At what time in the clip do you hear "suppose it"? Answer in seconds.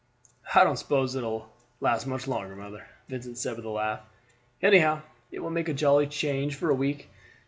0.77-1.21